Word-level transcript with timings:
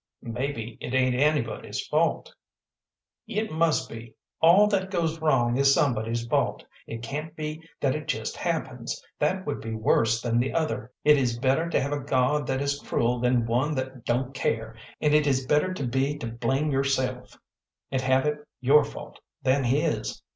"Maybe 0.23 0.79
it 0.81 0.95
ain't 0.95 1.13
anybody's 1.13 1.85
fault." 1.85 2.33
"It 3.27 3.51
must 3.51 3.87
be. 3.87 4.15
All 4.41 4.65
that 4.65 4.89
goes 4.89 5.19
wrong 5.19 5.57
is 5.57 5.71
somebody's 5.75 6.25
fault. 6.25 6.65
It 6.87 7.03
can't 7.03 7.35
be 7.35 7.61
that 7.79 7.93
it 7.93 8.07
just 8.07 8.35
happens 8.35 8.99
that 9.19 9.45
would 9.45 9.61
be 9.61 9.75
worse 9.75 10.19
than 10.19 10.39
the 10.39 10.53
other. 10.53 10.91
It 11.03 11.17
is 11.19 11.37
better 11.37 11.69
to 11.69 11.79
have 11.79 11.91
a 11.91 11.99
God 12.03 12.47
that 12.47 12.63
is 12.63 12.79
cruel 12.79 13.19
than 13.19 13.45
one 13.45 13.75
that 13.75 14.03
don't 14.03 14.33
care, 14.33 14.75
and 14.99 15.13
it 15.13 15.27
is 15.27 15.45
better 15.45 15.71
to 15.71 15.85
be 15.87 16.17
to 16.17 16.25
blame 16.25 16.71
yourself, 16.71 17.37
and 17.91 18.01
have 18.01 18.25
it 18.25 18.39
your 18.59 18.83
fault, 18.83 19.19
than 19.43 19.65
His. 19.65 20.23